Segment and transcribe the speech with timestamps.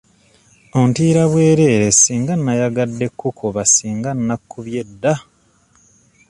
[0.79, 5.13] Ontiira bwerere singa nayagadde kkukuba singa nakkubye dda.